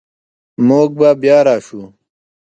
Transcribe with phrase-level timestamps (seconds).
[0.67, 1.81] موږ به بیا راشو